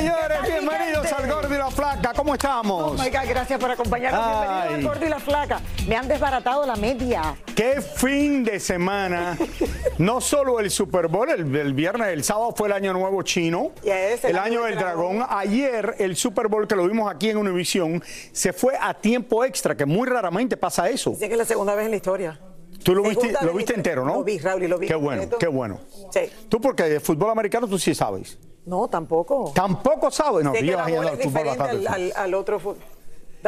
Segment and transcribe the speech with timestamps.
[0.00, 2.92] Señores, bienvenidos al Gordo y la Flaca, ¿cómo Oh estamos?
[2.98, 4.24] my God, gracias por acompañarnos.
[4.30, 5.60] Bienvenidos al Gordo y la Flaca.
[5.86, 7.36] Me han desbaratado la media.
[7.54, 9.36] Qué fin de semana.
[9.98, 13.72] No solo el Super Bowl, el, el viernes, el sábado fue el Año Nuevo Chino,
[13.82, 15.22] Yes, el Año del Dragón.
[15.28, 19.76] Ayer el Super Bowl que lo vimos aquí en Univision se fue a tiempo extra,
[19.76, 21.10] que muy raramente pasa eso.
[21.10, 22.40] Dice que es la segunda vez en la historia.
[22.82, 24.06] Tú lo viste, lo viste entero.
[24.06, 24.14] ¿no?
[24.14, 25.38] Lo vi, Raúl, y lo vi Qué bueno, completo.
[25.38, 25.80] qué bueno.
[26.10, 26.20] Sí.
[26.48, 28.38] Tú porque de fútbol americano tú sí sabes.
[28.66, 29.52] No, tampoco.
[29.54, 30.44] Tampoco sabes.
[30.44, 32.58] No, Sé tú que la bola al es diferente al, al- al otro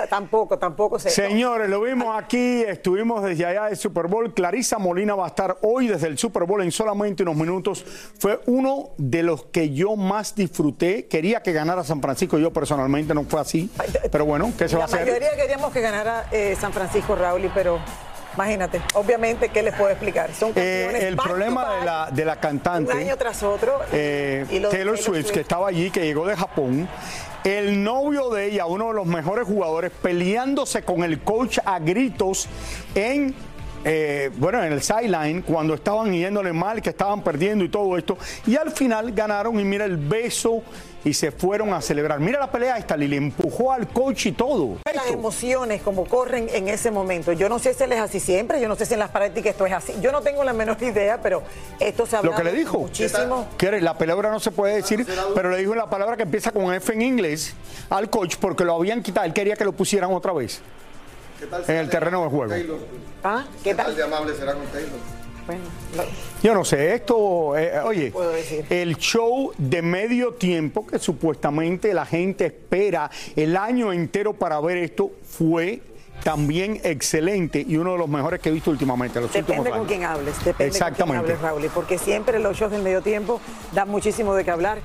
[0.09, 1.11] Tampoco, tampoco sé.
[1.11, 4.33] Señores, lo vimos aquí, estuvimos desde allá del Super Bowl.
[4.33, 7.85] Clarisa Molina va a estar hoy desde el Super Bowl en solamente unos minutos.
[8.19, 11.09] Fue uno de los que yo más disfruté.
[11.09, 13.71] Quería que ganara San Francisco, yo personalmente no fue así.
[14.11, 15.07] Pero bueno, ¿qué se va a La hacer?
[15.07, 17.79] mayoría queríamos que ganara eh, San Francisco Raúl, pero
[18.35, 20.33] imagínate, obviamente, ¿qué les puedo explicar?
[20.33, 22.93] Son Eh, campeones el back problema de la, de la un cantante.
[22.93, 23.79] año tras otro.
[23.93, 26.89] eh, y Taylor Swift, que estaba allí, que llegó de Japón.
[27.45, 32.49] El novio de ella, uno de los mejores jugadores, peleándose con el coach a gritos
[32.95, 33.35] en.
[33.85, 38.17] eh, bueno, en el sideline, cuando estaban yéndole mal, que estaban perdiendo y todo esto,
[38.47, 40.63] y al final ganaron y mira el beso
[41.05, 42.21] y se fueron a celebrar.
[42.21, 44.79] Mira la pelea esta, Lili, empujó al coach y todo.
[44.95, 47.33] Las emociones como corren en ese momento.
[47.33, 49.53] Yo no sé si él es así siempre, yo no sé si en las prácticas
[49.53, 49.95] esto es así.
[50.01, 51.43] Yo no tengo la menor idea, pero
[51.81, 52.79] esto se ha Lo que le dijo.
[52.79, 53.49] muchísimo.
[53.59, 56.73] Que la palabra no se puede decir, pero le dijo la palabra que empieza con
[56.73, 57.55] F en inglés
[57.91, 59.27] al coach porque lo habían quitado.
[59.27, 60.61] Él quería que lo pusieran otra vez
[61.67, 62.79] en el terreno de juego.
[63.25, 63.45] ¿Ah?
[63.65, 63.95] ¿Qué tal?
[63.97, 65.22] de amable será con Taylor?
[65.47, 65.63] Bueno,
[66.43, 68.13] Yo no sé, esto, eh, oye,
[68.71, 74.77] el show de medio tiempo que supuestamente la gente espera el año entero para ver
[74.79, 75.81] esto fue
[76.23, 79.19] también excelente y uno de los mejores que he visto últimamente.
[79.19, 79.89] en Los Depende últimos con años.
[79.89, 81.19] quién hables, depende con quién Exactamente.
[81.33, 83.41] hables, Raúl, porque siempre los shows del medio tiempo
[83.73, 84.79] dan muchísimo de qué hablar.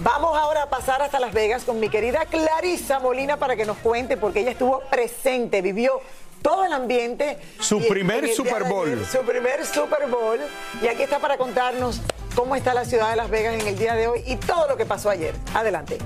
[0.00, 3.76] Vamos ahora a pasar hasta Las Vegas con mi querida Clarisa Molina para que nos
[3.78, 6.00] cuente, porque ella estuvo presente, vivió
[6.44, 7.38] todo el ambiente.
[7.58, 8.86] Su Y- primer Super Bowl.
[8.86, 10.38] ayer, Su primer Super Bowl.
[10.82, 12.02] Y aquí está para contarnos
[12.36, 14.76] cómo está la ciudad de Las Vegas en el día de hoy y todo lo
[14.76, 15.34] que pasó ayer.
[15.54, 15.96] Adelante.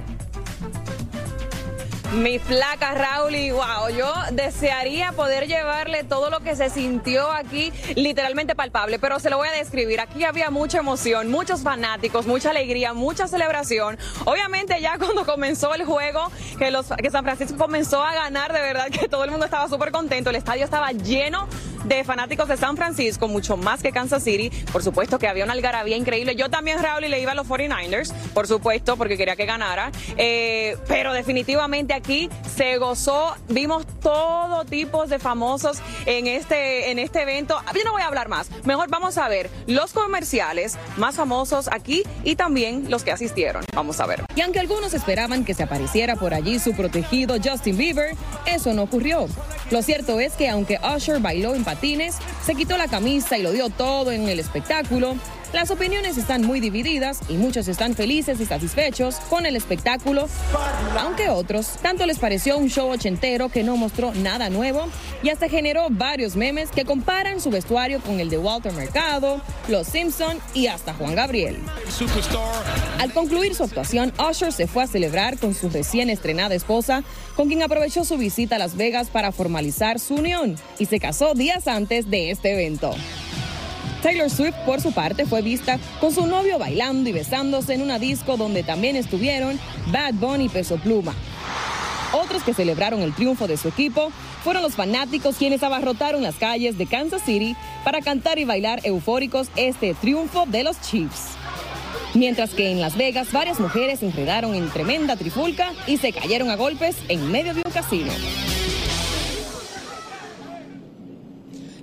[2.12, 7.70] Mi flaca Raúl y wow, yo desearía poder llevarle todo lo que se sintió aquí
[7.96, 10.00] literalmente palpable, pero se lo voy a describir.
[10.00, 13.98] Aquí había mucha emoción, muchos fanáticos, mucha alegría, mucha celebración.
[14.24, 18.60] Obviamente ya cuando comenzó el juego, que, los, que San Francisco comenzó a ganar, de
[18.62, 21.46] verdad que todo el mundo estaba súper contento, el estadio estaba lleno
[21.84, 24.50] de fanáticos de San Francisco, mucho más que Kansas City.
[24.72, 26.36] Por supuesto que había una algarabía increíble.
[26.36, 29.90] Yo también, Raúl, y le iba a los 49ers, por supuesto, porque quería que ganara.
[30.16, 37.22] Eh, pero definitivamente aquí se gozó, vimos todo tipo de famosos en este, en este
[37.22, 37.60] evento.
[37.74, 38.50] Yo no voy a hablar más.
[38.64, 43.64] Mejor vamos a ver los comerciales más famosos aquí y también los que asistieron.
[43.74, 44.24] Vamos a ver.
[44.34, 48.16] Y aunque algunos esperaban que se apareciera por allí su protegido Justin Bieber,
[48.46, 49.26] eso no ocurrió.
[49.70, 52.16] Lo cierto es que aunque Usher bailó en patines,
[52.46, 55.16] se quitó la camisa y lo dio todo en el espectáculo,
[55.52, 60.28] Las opiniones están muy divididas y muchos están felices y satisfechos con el espectáculo,
[60.98, 64.88] aunque otros tanto les pareció un show ochentero que no mostró nada nuevo
[65.22, 69.86] y hasta generó varios memes que comparan su vestuario con el de Walter Mercado, Los
[69.86, 71.56] Simpson y hasta Juan Gabriel.
[72.98, 77.04] Al concluir su actuación, Usher se fue a celebrar con su recién estrenada esposa,
[77.36, 81.32] con quien aprovechó su visita a Las Vegas para formalizar su unión y se casó
[81.32, 82.94] días antes de este evento.
[84.02, 87.98] Taylor Swift, por su parte, fue vista con su novio bailando y besándose en una
[87.98, 89.58] disco donde también estuvieron
[89.88, 91.14] Bad Bunny y Peso Pluma.
[92.12, 94.10] Otros que celebraron el triunfo de su equipo
[94.42, 97.54] fueron los fanáticos quienes abarrotaron las calles de Kansas City
[97.84, 101.32] para cantar y bailar eufóricos este triunfo de los Chiefs.
[102.14, 106.48] Mientras que en Las Vegas varias mujeres se enredaron en tremenda trifulca y se cayeron
[106.50, 108.10] a golpes en medio de un casino.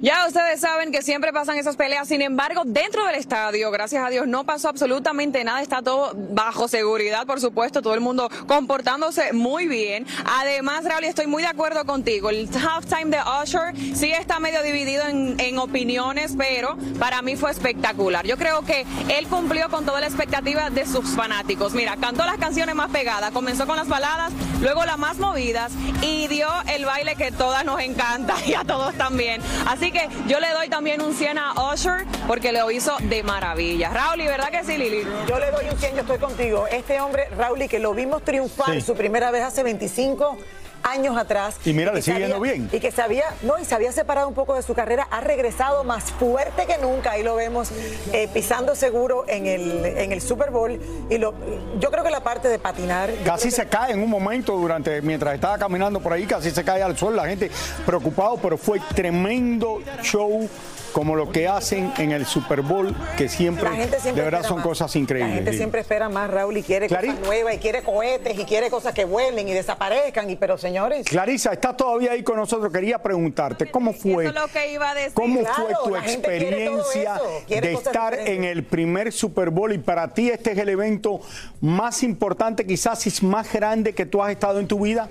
[0.06, 4.12] Ya ustedes saben que siempre pasan esas peleas, sin embargo, dentro del estadio, gracias a
[4.12, 9.34] Dios, no pasó absolutamente nada, está todo bajo seguridad, por supuesto, todo el mundo comportándose
[9.34, 10.06] muy bien.
[10.40, 15.06] Además, Raúl, estoy muy de acuerdo contigo, el halftime de Usher sí está medio dividido
[15.08, 18.28] en, opiniones, pero para mí fue espectacular.
[18.28, 21.74] Yo creo que él cumplió con toda la expectativa de sus fanáticos.
[21.74, 24.32] Mira, cantó las canciones más pegadas, comenzó con las baladas,
[24.62, 28.94] luego las más movidas y dio el baile que todas nos encanta y a todos
[28.96, 29.42] también.
[29.66, 29.95] Así que
[30.28, 33.90] yo le doy también un 100 a Usher porque lo hizo de maravilla.
[33.90, 35.04] Raúl, ¿verdad que sí, Lili?
[35.28, 36.66] Yo le doy un 100, yo estoy contigo.
[36.68, 38.82] Este hombre, Raúl, que lo vimos triunfar Sí.
[38.82, 40.38] su primera vez hace 25
[40.86, 41.56] años atrás.
[41.66, 42.70] Y mira, le sigue yendo bien.
[42.72, 45.22] Y que se había, no, y se había separado un poco de su carrera, ha
[45.22, 47.12] regresado más fuerte que nunca.
[47.12, 47.70] Ahí lo vemos
[48.14, 50.80] eh, pisando seguro en el, en el Super Bowl.
[51.10, 51.34] Y lo,
[51.80, 53.12] yo creo que la parte de patinar.
[53.24, 56.82] Casi se cae en un momento durante mientras estaba caminando por ahí, casi se cae
[56.82, 57.50] al suelo, la gente
[57.86, 60.48] preocupado, pero fue tremendo show
[60.96, 64.66] como lo que hacen en el Super Bowl, que siempre, de verdad son más.
[64.66, 65.30] cosas increíbles.
[65.30, 65.58] La gente sí.
[65.58, 67.12] siempre espera más, Raúl, y quiere Clarín.
[67.12, 70.30] cosas nuevas, y quiere cohetes, y quiere cosas que vuelen y desaparezcan.
[70.30, 72.72] Y, pero, señores, Clarisa, estás todavía ahí con nosotros.
[72.72, 74.24] Quería preguntarte, ¿cómo fue?
[74.24, 75.12] Eso es lo que iba a decir.
[75.16, 77.20] ¿Cómo Claro, fue tu experiencia
[77.50, 78.38] de estar diferentes.
[78.38, 79.74] en el primer Super Bowl?
[79.74, 81.20] Y para ti este es el evento
[81.60, 85.10] más importante, quizás es más grande que tú has estado en tu vida.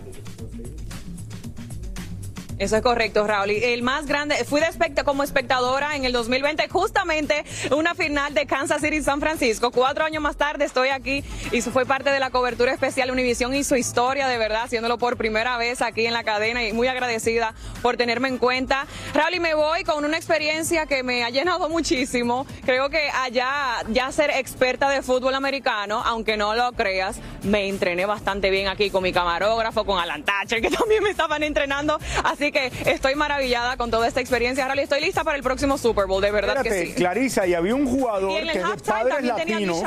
[2.59, 3.51] Eso es correcto, Raúl.
[3.51, 8.81] El más grande, fui de como espectadora en el 2020, justamente una final de Kansas
[8.81, 9.73] City San Francisco.
[9.73, 13.65] Cuatro años más tarde estoy aquí y fue parte de la cobertura especial Univisión y
[13.65, 17.55] su historia, de verdad, haciéndolo por primera vez aquí en la cadena y muy agradecida
[17.83, 18.87] por tenerme en cuenta.
[19.15, 22.47] Raúl, me voy con una experiencia que me ha llenado muchísimo.
[22.65, 28.07] Creo que allá, ya ser experta de fútbol americano, aunque no lo creas, me entrené
[28.07, 31.99] bastante bien aquí con mi camarógrafo, con Alan Thatcher, que también me estaban entrenando.
[32.23, 35.79] Así que estoy maravillada con toda esta experiencia, Raúl, y estoy lista para el próximo
[35.79, 36.95] Super Bowl, de verdad Espérate, que sí.
[36.95, 39.83] Clarisa, y había un jugador que es de padres latinos.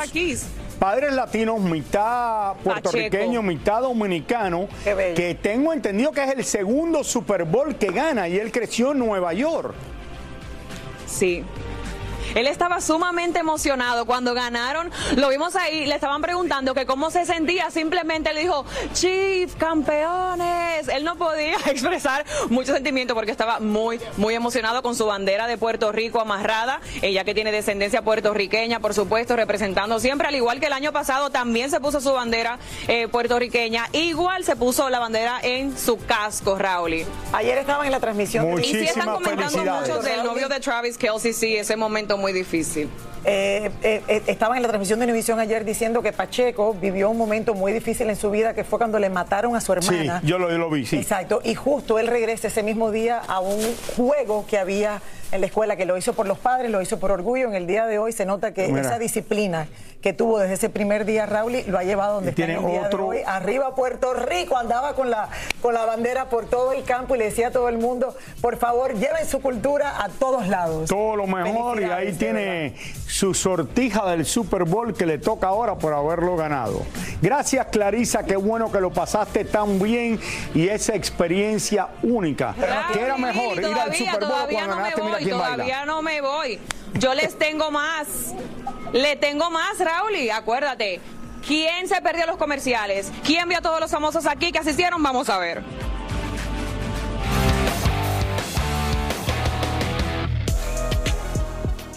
[0.78, 3.42] Padres latinos, mitad puertorriqueño, Pacheco.
[3.42, 5.14] mitad dominicano, Qué bello.
[5.16, 9.00] que tengo entendido que es el segundo Super Bowl que gana y él creció en
[9.00, 9.74] Nueva York.
[11.06, 11.42] Sí.
[12.34, 14.90] Él estaba sumamente emocionado cuando ganaron.
[15.16, 17.70] Lo vimos ahí, le estaban preguntando que cómo se sentía.
[17.70, 20.88] Simplemente le dijo, Chief, campeones.
[20.88, 25.56] Él no podía expresar mucho sentimiento porque estaba muy, muy emocionado con su bandera de
[25.58, 26.80] Puerto Rico amarrada.
[27.02, 31.30] Ella que tiene descendencia puertorriqueña, por supuesto, representando siempre, al igual que el año pasado,
[31.30, 32.58] también se puso su bandera
[32.88, 33.86] eh, puertorriqueña.
[33.92, 37.04] Igual se puso la bandera en su casco, Raúl.
[37.32, 38.54] ayer estaban en la transmisión.
[38.56, 39.88] de- Y sí están Muchísimas comentando felicidades.
[39.90, 42.88] mucho del novio de Travis Kelsey, sí, ese momento muy difícil.
[43.24, 47.18] Eh, eh, eh, estaba en la transmisión de Univisión ayer diciendo que Pacheco vivió un
[47.18, 50.20] momento muy difícil en su vida, que fue cuando le mataron a su Sí, hermana.
[50.24, 50.96] yo lo, yo lo vi, sí.
[50.96, 53.60] Exacto, y justo él regresa ese mismo día a un
[53.96, 57.10] juego que había en la escuela, que lo hizo por los padres, lo hizo por
[57.10, 57.48] orgullo.
[57.48, 58.80] En el día de hoy se nota que Mira.
[58.82, 59.66] esa disciplina
[60.00, 62.66] que tuvo desde ese primer día Raúl lo ha llevado donde Y está en el
[62.66, 63.18] día otro- de hoy.
[63.26, 65.28] Arriba Puerto Rico, andaba con la,
[65.60, 68.56] con la bandera por todo el campo y le decía a todo el mundo, por
[68.58, 70.88] favor, lleven su cultura a todos lados.
[70.88, 72.76] Todo lo mejor y ahí tiene
[73.08, 76.82] su sortija del Super Bowl que le toca ahora por haberlo ganado.
[77.20, 80.20] Gracias Clarisa, qué bueno que lo pasaste tan bien
[80.54, 82.54] y esa experiencia única.
[82.92, 85.36] que era mejor ir al Super Bowl todavía cuando no me ganaste, mira voy, quién
[85.36, 85.86] todavía baila.
[85.86, 86.60] no me voy.
[86.94, 88.34] Yo les tengo más.
[88.92, 91.00] Le tengo más, Raúl, y acuérdate.
[91.46, 93.10] ¿Quién se perdió los comerciales?
[93.24, 95.02] ¿Quién vio a todos los famosos aquí que asistieron?
[95.02, 95.62] Vamos a ver.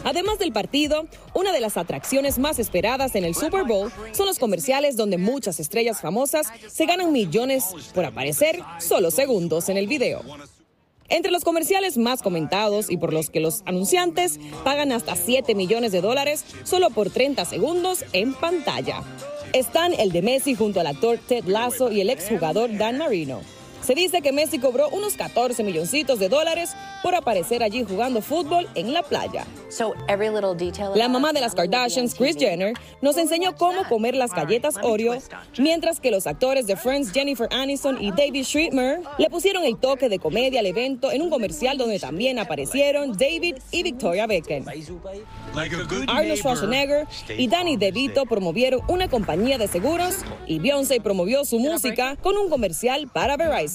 [0.03, 4.39] Además del partido, una de las atracciones más esperadas en el Super Bowl son los
[4.39, 10.23] comerciales donde muchas estrellas famosas se ganan millones por aparecer solo segundos en el video.
[11.11, 15.91] Entre los comerciales más comentados y por los que los anunciantes pagan hasta 7 millones
[15.91, 19.03] de dólares solo por 30 segundos en pantalla.
[19.51, 23.41] Están el de Messi junto al actor Ted Lasso y el exjugador Dan Marino.
[23.81, 28.67] Se dice que Messi cobró unos 14 milloncitos de dólares por aparecer allí jugando fútbol
[28.75, 29.45] en la playa.
[30.95, 35.17] La mamá de las Kardashians, Kris Jenner, nos enseñó cómo comer las galletas Oreo,
[35.57, 40.09] mientras que los actores de Friends Jennifer Aniston y David Schwimmer le pusieron el toque
[40.09, 44.65] de comedia al evento en un comercial donde también aparecieron David y Victoria Beckham.
[46.07, 47.07] Arnold Schwarzenegger
[47.37, 52.49] y Danny DeVito promovieron una compañía de seguros y Beyoncé promovió su música con un
[52.49, 53.70] comercial para Verizon.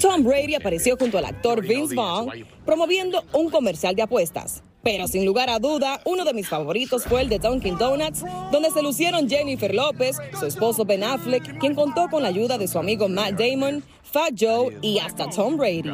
[0.00, 2.30] Tom Brady apareció junto al actor Vince Vaughn
[2.64, 4.62] promoviendo un comercial de apuestas.
[4.82, 8.70] Pero sin lugar a duda, uno de mis favoritos fue el de Dunkin' Donuts, donde
[8.70, 12.78] se lucieron Jennifer López, su esposo Ben Affleck, quien contó con la ayuda de su
[12.78, 15.92] amigo Matt Damon, Fat Joe y hasta Tom Brady.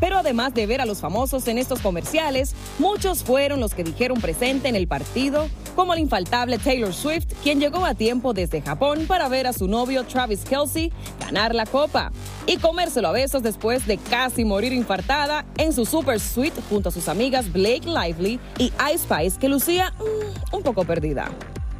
[0.00, 4.20] Pero además de ver a los famosos en estos comerciales, muchos fueron los que dijeron
[4.20, 9.06] presente en el partido, como el infaltable Taylor Swift, quien llegó a tiempo desde Japón
[9.06, 12.10] para ver a su novio Travis Kelsey ganar la copa
[12.46, 16.92] y comérselo a besos después de casi morir infartada en su super suite junto a
[16.92, 21.30] sus amigas Blake Lively y Ice Spice, que lucía mm, un poco perdida.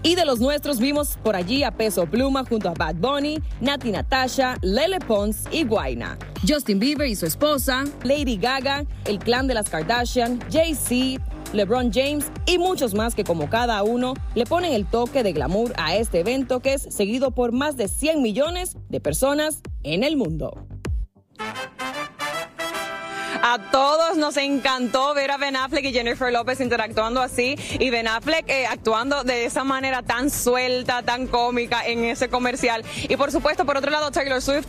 [0.09, 3.91] Y de los nuestros vimos por allí a Peso Pluma junto a Bad Bunny, Nati
[3.91, 6.17] Natasha, Lele Pons y Guaina.
[6.49, 11.23] Justin Bieber y su esposa, Lady Gaga, el clan de las Kardashian, Jay-Z,
[11.53, 15.75] LeBron James y muchos más que como cada uno le ponen el toque de glamour
[15.77, 20.17] a este evento que es seguido por más de 100 millones de personas en el
[20.17, 20.67] mundo.
[23.43, 28.09] A todos nos encantó ver a Ben Affleck y Jennifer López interactuando así y Ben
[28.09, 32.85] Affleck eh, actuando de esa manera tan suelta, tan cómica en ese comercial.
[33.09, 34.67] Y por supuesto, por otro lado, Taylor Swift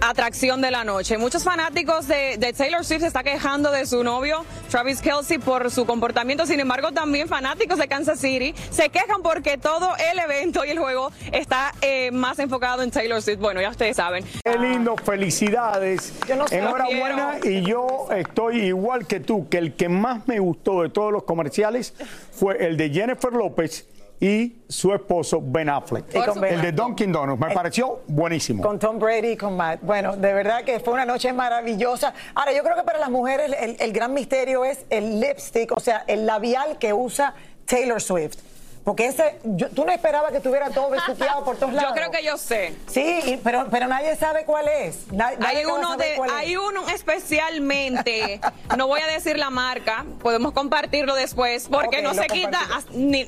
[0.00, 1.18] atracción de la noche.
[1.18, 5.70] Muchos fanáticos de, de, Taylor Swift se está quejando de su novio Travis Kelsey por
[5.70, 6.46] su comportamiento.
[6.46, 10.78] Sin embargo, también fanáticos de Kansas City se quejan porque todo el evento y el
[10.78, 13.40] juego está eh, más enfocado en Taylor Swift.
[13.40, 14.24] Bueno, ya ustedes saben.
[14.44, 16.12] Qué lindo, felicidades.
[16.50, 21.12] Enhorabuena y yo estoy igual que tú, que el que más me gustó de todos
[21.12, 21.94] los comerciales
[22.32, 23.86] fue el de Jennifer López
[24.20, 26.06] y su esposo Ben Affleck.
[26.14, 27.40] el de Dunkin' Donuts.
[27.40, 28.62] Me pareció buenísimo.
[28.62, 29.80] Con Tom Brady y con Matt.
[29.82, 32.14] Bueno, de verdad que fue una noche maravillosa.
[32.34, 35.80] Ahora, yo creo que para las mujeres el, el gran misterio es el lipstick, o
[35.80, 37.34] sea, el labial que usa
[37.66, 38.38] Taylor Swift.
[38.84, 39.38] Porque ese,
[39.74, 41.90] tú no esperabas que estuviera todo besuqueado por todos lados.
[41.90, 42.74] Yo creo que yo sé.
[42.86, 45.06] Sí, pero, pero nadie sabe cuál es.
[45.40, 48.40] hay uno de, hay uno especialmente.
[48.76, 52.60] no voy a decir la marca, podemos compartirlo después, porque no, se quita,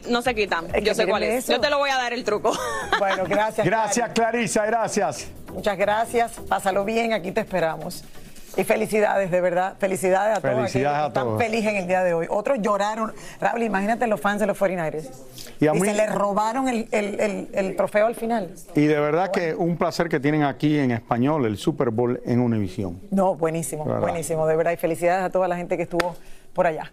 [0.08, 0.62] no se quita.
[0.82, 1.46] yo sé cuál es.
[1.46, 2.52] Yo te lo voy a dar el truco.
[2.98, 3.66] Bueno, gracias.
[3.66, 5.26] Gracias, Clarisa, gracias.
[5.52, 6.32] Muchas gracias.
[6.48, 8.04] Pásalo bien, aquí te esperamos.
[8.56, 9.76] Y felicidades, de verdad.
[9.78, 10.54] Felicidades a todos.
[10.54, 11.32] Felicidades a todos.
[11.32, 12.26] Están felices en el día de hoy.
[12.30, 13.12] Otros lloraron.
[13.40, 15.10] Raúl, imagínate los fans de los 49ers.
[15.60, 18.54] Y, se les robaron el, trofeo al final.
[18.74, 22.40] Y de verdad que un placer que tienen aquí en español el Super Bowl en
[22.40, 23.00] Univisión.
[23.10, 24.72] No, buenísimo, buenísimo, de verdad.
[24.72, 26.16] Y felicidades a toda la gente que estuvo
[26.54, 26.92] por allá.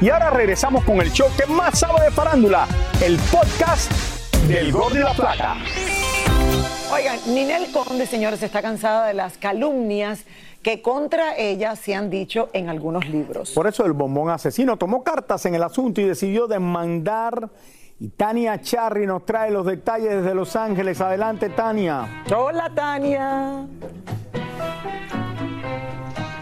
[0.00, 2.68] Y ahora regresamos con el show que más sabe de farándula,
[3.04, 3.90] el podcast
[4.46, 5.56] del Gol de la Plata.
[6.92, 10.24] Oigan, Ninel Conde, señores, está cansada de las calumnias
[10.62, 13.50] que contra ella se han dicho en algunos libros.
[13.50, 17.50] Por eso el bombón asesino tomó cartas en el asunto y decidió demandar.
[17.98, 21.00] Y Tania Charry nos trae los detalles desde Los Ángeles.
[21.00, 22.22] Adelante, Tania.
[22.32, 23.66] Hola, Tania.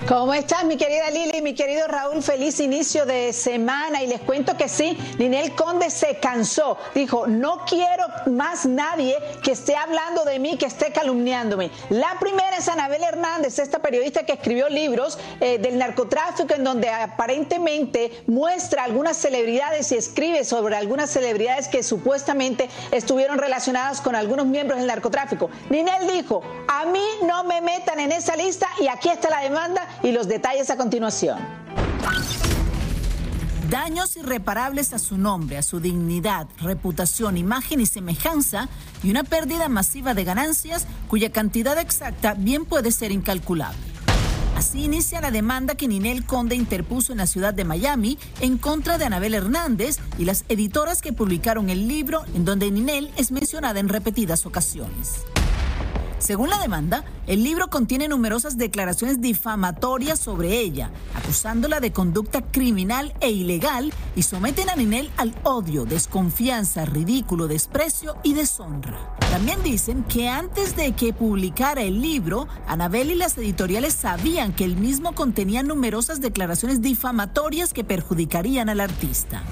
[0.08, 2.22] ¿Cómo estás, mi querida Lili, mi querido Raúl?
[2.22, 4.04] Feliz inicio de semana.
[4.04, 6.78] Y les cuento que sí, Ninel Conde se cansó.
[6.94, 11.72] Dijo, no quiero más nadie que esté hablando de mí, que esté calumniándome.
[11.90, 16.88] La primera es Anabel Hernández, esta periodista que escribió libros eh, del narcotráfico, en donde
[16.88, 24.46] aparentemente muestra algunas celebridades y escribe sobre algunas celebridades que supuestamente estuvieron relacionadas con algunos
[24.46, 25.50] miembros del narcotráfico.
[25.68, 29.95] Ninel dijo, a mí no me metan en esa lista y aquí está la demanda
[30.02, 31.38] y los detalles a continuación.
[33.70, 38.68] Daños irreparables a su nombre, a su dignidad, reputación, imagen y semejanza
[39.02, 43.78] y una pérdida masiva de ganancias cuya cantidad exacta bien puede ser incalculable.
[44.56, 48.98] Así inicia la demanda que Ninel Conde interpuso en la ciudad de Miami en contra
[48.98, 53.80] de Anabel Hernández y las editoras que publicaron el libro en donde Ninel es mencionada
[53.80, 55.26] en repetidas ocasiones.
[56.18, 63.14] Según la demanda, el libro contiene numerosas declaraciones difamatorias sobre ella, acusándola de conducta criminal
[63.20, 69.16] e ilegal y someten a Ninel al odio, desconfianza, ridículo, desprecio y deshonra.
[69.30, 74.64] También dicen que antes de que publicara el libro, Anabel y las editoriales sabían que
[74.64, 79.42] el mismo contenía numerosas declaraciones difamatorias que perjudicarían al artista.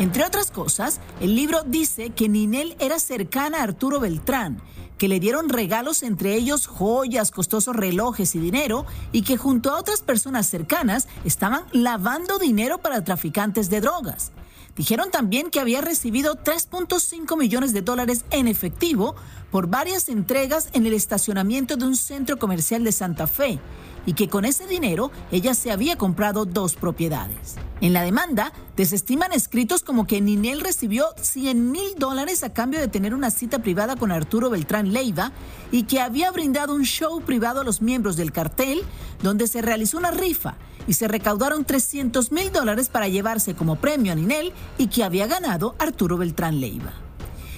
[0.00, 4.60] Entre otras cosas, el libro dice que Ninel era cercana a Arturo Beltrán,
[4.98, 9.78] que le dieron regalos entre ellos joyas, costosos relojes y dinero, y que junto a
[9.78, 14.32] otras personas cercanas estaban lavando dinero para traficantes de drogas.
[14.74, 19.14] Dijeron también que había recibido 3.5 millones de dólares en efectivo
[19.54, 23.60] por varias entregas en el estacionamiento de un centro comercial de Santa Fe
[24.04, 27.54] y que con ese dinero ella se había comprado dos propiedades.
[27.80, 32.88] En la demanda, desestiman escritos como que Ninel recibió 100 mil dólares a cambio de
[32.88, 35.30] tener una cita privada con Arturo Beltrán Leiva
[35.70, 38.82] y que había brindado un show privado a los miembros del cartel
[39.22, 40.56] donde se realizó una rifa
[40.88, 45.28] y se recaudaron 300 mil dólares para llevarse como premio a Ninel y que había
[45.28, 47.03] ganado Arturo Beltrán Leiva.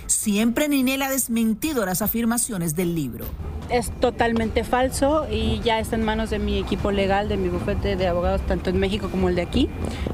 [0.07, 3.25] Siempre Ninel ha desmentido las afirmaciones del libro.
[3.71, 7.97] Es totalmente falso y ya está en manos de mi equipo legal, de mi bufete
[7.97, 9.69] de abogados, tanto en México como el de aquí.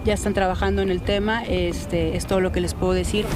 [0.05, 3.27] Ya están trabajando en el tema, este, es todo lo que les puedo decir.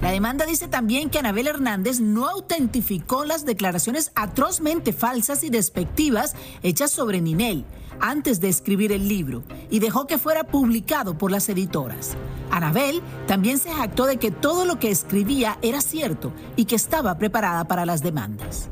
[0.00, 6.36] La demanda dice también que Anabel Hernández no autentificó las declaraciones atrozmente falsas y despectivas
[6.62, 7.64] hechas sobre Ninel
[8.00, 12.16] antes de escribir el libro y dejó que fuera publicado por las editoras.
[12.50, 17.18] Anabel también se jactó de que todo lo que escribía era cierto y que estaba
[17.18, 18.68] preparada para las demandas.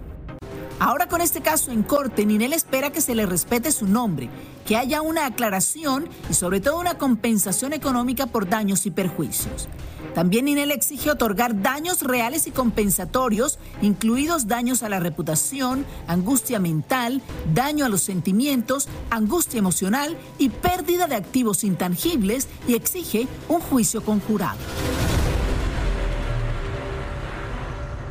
[0.78, 4.28] Ahora con este caso en corte, Ninel espera que se le respete su nombre,
[4.66, 9.68] que haya una aclaración y sobre todo una compensación económica por daños y perjuicios.
[10.16, 17.20] También Ninel exige otorgar daños reales y compensatorios, incluidos daños a la reputación, angustia mental,
[17.52, 24.02] daño a los sentimientos, angustia emocional y pérdida de activos intangibles y exige un juicio
[24.02, 24.56] conjurado.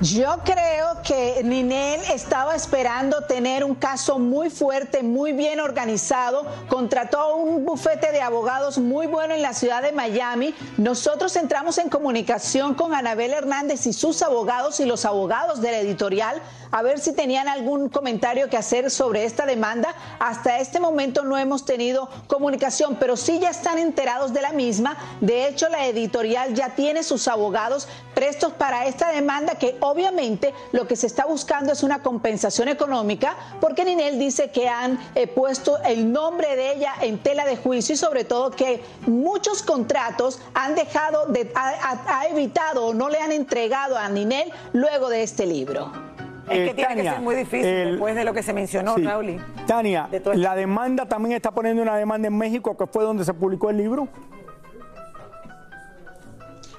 [0.05, 6.45] Yo creo que Ninel estaba esperando tener un caso muy fuerte, muy bien organizado.
[6.69, 10.53] Contrató un bufete de abogados muy bueno en la ciudad de Miami.
[10.77, 15.79] Nosotros entramos en comunicación con Anabel Hernández y sus abogados y los abogados de la
[15.79, 16.39] editorial
[16.75, 19.95] a ver si tenían algún comentario que hacer sobre esta demanda.
[20.19, 24.97] Hasta este momento no hemos tenido comunicación, pero sí ya están enterados de la misma.
[25.21, 30.85] De hecho, la editorial ya tiene sus abogados prestos para esta demanda que obviamente lo
[30.85, 35.81] que se está buscando es una compensación económica porque Ninel dice que han eh, puesto
[35.83, 40.75] el nombre de ella en tela de juicio y sobre todo que muchos contratos han
[40.75, 46.14] dejado de, ha evitado o no le han entregado a Ninel luego de este libro.
[46.49, 49.41] Es que tiene que ser muy difícil después de lo que se mencionó, Raúl.
[49.65, 53.69] Tania, ¿la demanda también está poniendo una demanda en México, que fue donde se publicó
[53.69, 54.07] el libro?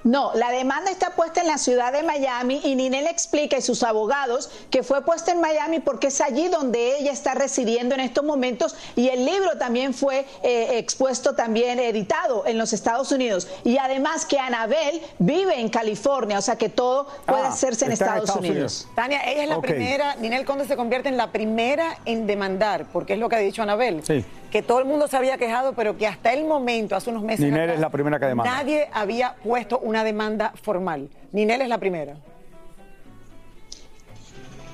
[0.07, 3.83] No, la demanda está puesta en la ciudad de Miami y Ninel explica y sus
[3.83, 8.23] abogados que fue puesta en Miami porque es allí donde ella está residiendo en estos
[8.23, 13.49] momentos y el libro también fue eh, expuesto, también editado en los Estados Unidos.
[13.65, 17.93] Y además que Anabel vive en California, o sea que todo puede Ah, hacerse en
[17.93, 18.87] Estados, Estados Unidos.
[18.95, 23.15] Tania, ella es la primera, Ninel Conde se convierte en la primera en demandar, porque
[23.15, 24.05] es lo que ha dicho Anabel.
[24.07, 24.25] Sí.
[24.51, 27.41] Que todo el mundo se había quejado, pero que hasta el momento, hace unos meses.
[27.41, 28.51] Ninel atrás, es la primera que demanda.
[28.51, 31.11] Nadie había puesto una demanda formal.
[31.33, 32.17] Ninel es la primera.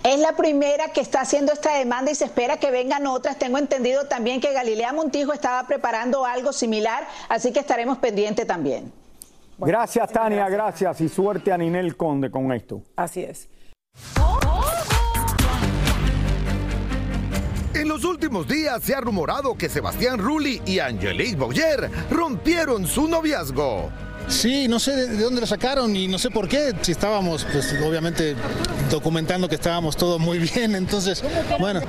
[0.04, 3.38] Es la primera que está haciendo esta demanda y se espera que vengan otras.
[3.38, 8.92] Tengo entendido también que Galilea Montijo estaba preparando algo similar, así que estaremos pendientes también.
[9.58, 11.00] gracias, Tania, gracias.
[11.00, 12.82] Y suerte a Ninel Conde con esto.
[12.96, 13.48] Así es.
[17.83, 23.09] En los últimos días se ha rumorado que Sebastián Rulli y Angelique Boyer rompieron su
[23.09, 23.90] noviazgo.
[24.29, 26.73] Sí, no sé de, de dónde lo sacaron y no sé por qué.
[26.81, 28.37] Si estábamos, pues obviamente
[28.88, 31.25] documentando que estábamos todos muy bien, entonces,
[31.59, 31.81] bueno.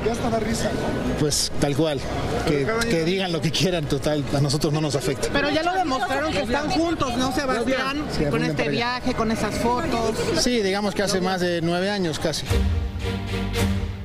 [1.19, 1.99] Pues tal cual.
[2.47, 5.27] Que, que digan lo que quieran, total, a nosotros no nos afecta.
[5.31, 8.03] Pero ya lo demostraron que están juntos, ¿no, Sebastián?
[8.17, 10.15] Sí, con este viaje, con esas fotos.
[10.39, 12.47] Sí, digamos que hace más de nueve años casi.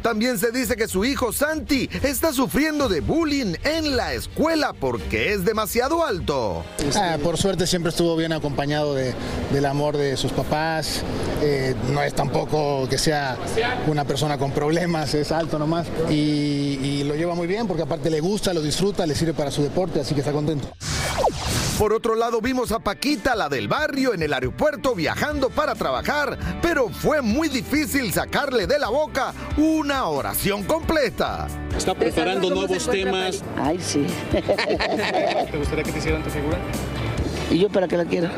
[0.03, 5.33] También se dice que su hijo Santi está sufriendo de bullying en la escuela porque
[5.33, 6.65] es demasiado alto.
[6.97, 9.15] Ah, por suerte siempre estuvo bien acompañado de-
[9.53, 11.03] del amor de sus papás.
[11.43, 13.37] Eh, no es tampoco que sea
[13.87, 15.87] una persona con problemas, es alto nomás.
[16.11, 16.15] Y,
[16.83, 19.63] y lo lleva muy bien porque aparte le gusta, lo disfruta, le sirve para su
[19.63, 20.69] deporte, así que está contento.
[21.79, 26.37] Por otro lado, vimos a Paquita, la del barrio, en el aeropuerto viajando para trabajar,
[26.61, 31.47] pero fue muy difícil sacarle de la boca una oración completa.
[31.77, 33.45] Está preparando nuevos temas.
[33.57, 34.05] Ay, sí.
[34.33, 36.59] ¿Te gustaría que te hicieran tu figura?
[37.49, 38.29] ¿Y yo para qué la quiero?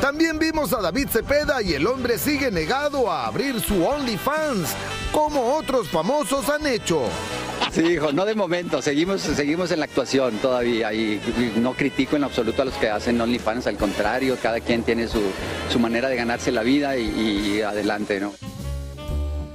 [0.00, 4.70] También vimos a David Cepeda y el hombre sigue negado a abrir su OnlyFans,
[5.12, 7.02] como otros famosos han hecho.
[7.74, 12.14] Sí, hijo, no de momento, seguimos, seguimos en la actuación todavía y, y no critico
[12.14, 15.20] en absoluto a los que hacen OnlyFans, al contrario, cada quien tiene su,
[15.68, 18.32] su manera de ganarse la vida y, y adelante, ¿no?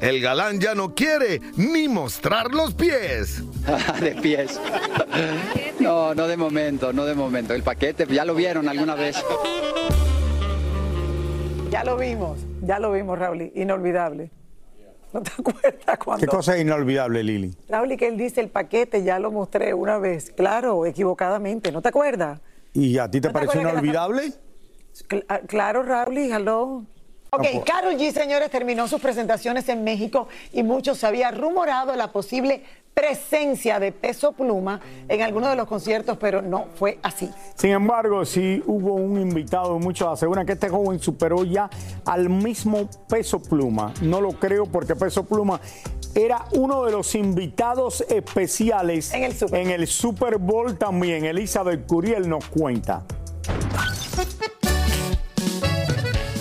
[0.01, 3.41] El galán ya no quiere ni mostrar los pies.
[4.01, 4.59] de pies.
[5.79, 7.53] No, no de momento, no de momento.
[7.53, 9.15] El paquete, ya lo vieron alguna vez.
[11.69, 14.29] Ya lo vimos, ya lo vimos, Raúl, inolvidable.
[15.13, 16.19] ¿No te acuerdas cuando?
[16.21, 17.55] Qué cosa inolvidable, Lili.
[17.67, 20.31] Raúl, que él dice el paquete, ya lo mostré una vez.
[20.31, 22.39] Claro, equivocadamente, ¿no te acuerdas?
[22.73, 24.33] ¿Y a ti te ¿No pareció la- inolvidable?
[25.09, 26.83] Cl- ah, claro, Raúl, hello.
[27.31, 27.63] Ok, pues.
[27.63, 32.63] Carol G, señores, terminó sus presentaciones en México y mucho se había rumorado la posible
[32.93, 37.29] presencia de Peso Pluma en alguno de los conciertos, pero no fue así.
[37.55, 41.69] Sin embargo, sí hubo un invitado, muchos aseguran que este joven superó ya
[42.05, 43.93] al mismo Peso Pluma.
[44.01, 45.59] No lo creo porque Peso Pluma
[46.15, 51.25] era uno de los invitados especiales en el Super, Bowl también.
[51.25, 53.03] Elizabeth Curiel nos cuenta.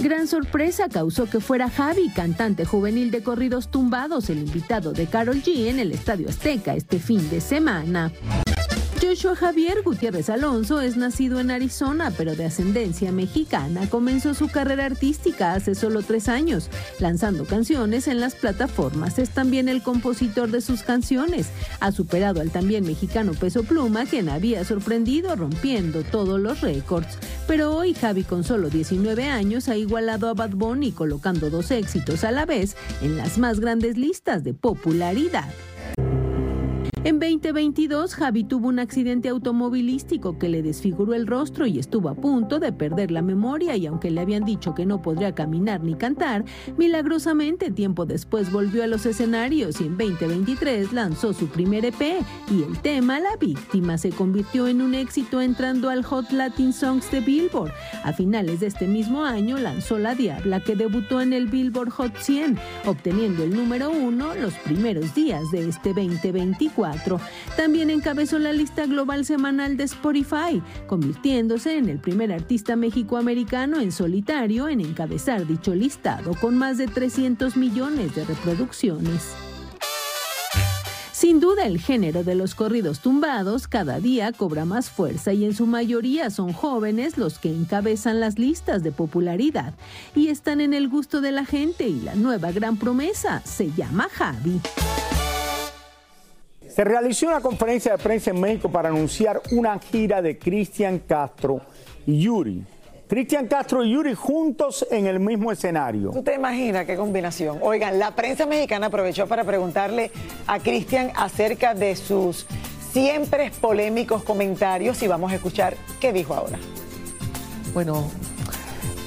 [0.02, 5.42] Gran sorpresa causó que fuera Javi, cantante juvenil de corridos tumbados, el invitado de Carol
[5.42, 8.12] G en el Estadio Azteca este fin de semana.
[9.08, 13.88] Joshua Javier Gutiérrez Alonso es nacido en Arizona, pero de ascendencia mexicana.
[13.88, 16.68] Comenzó su carrera artística hace solo tres años,
[16.98, 19.18] lanzando canciones en las plataformas.
[19.18, 21.48] Es también el compositor de sus canciones.
[21.80, 27.16] Ha superado al también mexicano Peso Pluma, quien había sorprendido rompiendo todos los récords.
[27.46, 32.24] Pero hoy Javi, con solo 19 años, ha igualado a Bad Bunny, colocando dos éxitos
[32.24, 35.48] a la vez en las más grandes listas de popularidad.
[37.08, 42.14] En 2022, Javi tuvo un accidente automovilístico que le desfiguró el rostro y estuvo a
[42.14, 45.94] punto de perder la memoria y aunque le habían dicho que no podría caminar ni
[45.94, 46.44] cantar,
[46.76, 52.62] milagrosamente tiempo después volvió a los escenarios y en 2023 lanzó su primer EP y
[52.62, 57.20] el tema La Víctima se convirtió en un éxito entrando al Hot Latin Songs de
[57.20, 57.72] Billboard.
[58.04, 62.18] A finales de este mismo año lanzó La Diabla que debutó en el Billboard Hot
[62.18, 66.97] 100, obteniendo el número uno los primeros días de este 2024.
[67.56, 73.92] También encabezó la lista global semanal de Spotify, convirtiéndose en el primer artista mexicoamericano en
[73.92, 79.34] solitario en encabezar dicho listado con más de 300 millones de reproducciones.
[81.18, 85.52] Sin duda el género de los corridos tumbados cada día cobra más fuerza y en
[85.52, 89.74] su mayoría son jóvenes los que encabezan las listas de popularidad
[90.14, 94.06] y están en el gusto de la gente y la nueva gran promesa se llama
[94.12, 94.60] Javi.
[96.78, 101.60] Se realizó una conferencia de prensa en México para anunciar una gira de Cristian Castro
[102.06, 102.64] y Yuri.
[103.08, 106.12] Cristian Castro y Yuri juntos en el mismo escenario.
[106.12, 107.58] ¿Tú te imaginas qué combinación?
[107.62, 110.12] Oigan, la prensa mexicana aprovechó para preguntarle
[110.46, 112.46] a Cristian acerca de sus
[112.92, 116.60] siempre polémicos comentarios y vamos a escuchar qué dijo ahora.
[117.74, 118.08] Bueno,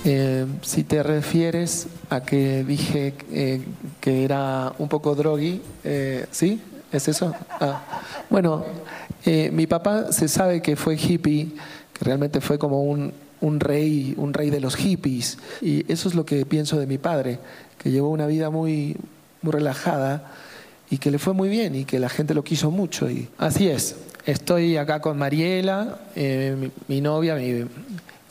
[0.03, 3.61] eh, si te refieres a que dije eh,
[4.01, 6.59] que era un poco drogui, eh, ¿sí?
[6.91, 7.33] ¿Es eso?
[7.59, 7.81] Ah.
[8.29, 8.65] Bueno,
[9.25, 11.49] eh, mi papá se sabe que fue hippie,
[11.93, 15.37] que realmente fue como un, un rey, un rey de los hippies.
[15.61, 17.39] Y eso es lo que pienso de mi padre,
[17.77, 18.97] que llevó una vida muy,
[19.41, 20.31] muy relajada
[20.89, 23.09] y que le fue muy bien y que la gente lo quiso mucho.
[23.09, 23.95] Y así es.
[24.25, 27.65] Estoy acá con Mariela, eh, mi, novia, mi-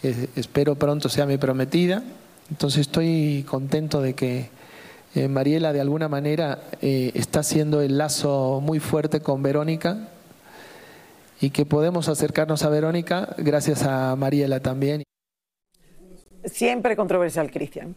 [0.03, 2.03] que espero pronto sea mi prometida.
[2.51, 4.51] Entonces estoy contento de que
[5.15, 10.09] eh, Mariela de alguna manera eh, está haciendo el lazo muy fuerte con Verónica
[11.41, 15.03] y que podemos acercarnos a Verónica gracias a Mariela también.
[16.45, 17.97] Siempre controversial, Cristian.